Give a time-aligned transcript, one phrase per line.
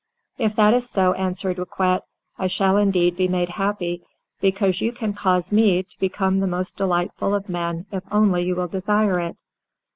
[0.39, 2.01] "If that is so," answered Riquet,
[2.39, 4.01] "I shall indeed be made happy,
[4.39, 8.55] because you can cause me to become the most delightful of men if only you
[8.55, 9.37] will desire it.